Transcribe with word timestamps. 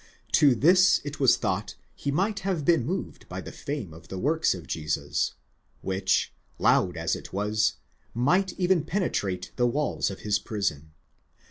To 0.31 0.55
this 0.55 0.99
it 1.03 1.19
was 1.19 1.37
thought 1.37 1.75
he 1.95 2.09
might 2.09 2.39
have 2.39 2.65
been 2.65 2.87
moved 2.87 3.29
by 3.29 3.39
the 3.39 3.51
fame 3.51 3.93
of 3.93 4.07
the 4.07 4.17
works 4.17 4.55
of 4.55 4.65
Jesus, 4.65 5.35
which, 5.81 6.33
loud 6.57 6.97
as 6.97 7.15
it 7.15 7.31
was, 7.31 7.73
might 8.15 8.51
even 8.53 8.83
penetrate 8.83 9.51
the 9.57 9.67
walls 9.67 10.09
of 10.09 10.21
his 10.21 10.39
prison. 10.39 10.93